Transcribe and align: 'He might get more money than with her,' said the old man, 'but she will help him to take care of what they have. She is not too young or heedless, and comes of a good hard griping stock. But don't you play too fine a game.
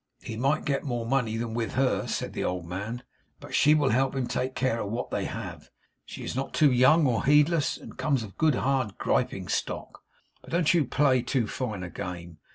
'He 0.23 0.35
might 0.35 0.65
get 0.65 0.83
more 0.83 1.05
money 1.05 1.37
than 1.37 1.53
with 1.53 1.73
her,' 1.73 2.07
said 2.07 2.33
the 2.33 2.43
old 2.43 2.65
man, 2.65 3.03
'but 3.39 3.53
she 3.53 3.75
will 3.75 3.89
help 3.89 4.15
him 4.15 4.25
to 4.25 4.33
take 4.39 4.55
care 4.55 4.79
of 4.81 4.89
what 4.89 5.11
they 5.11 5.25
have. 5.25 5.69
She 6.05 6.23
is 6.23 6.35
not 6.35 6.55
too 6.55 6.71
young 6.71 7.05
or 7.05 7.23
heedless, 7.23 7.77
and 7.77 7.95
comes 7.99 8.23
of 8.23 8.31
a 8.31 8.39
good 8.39 8.55
hard 8.55 8.97
griping 8.97 9.47
stock. 9.47 10.01
But 10.41 10.49
don't 10.49 10.73
you 10.73 10.85
play 10.85 11.21
too 11.21 11.45
fine 11.45 11.83
a 11.83 11.89
game. 11.91 12.39